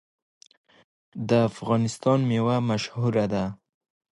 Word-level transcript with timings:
د 1.29 1.31
افغانستان 1.49 2.19
میوه 2.29 2.57
مشهوره 2.69 3.25
ده. 3.33 3.45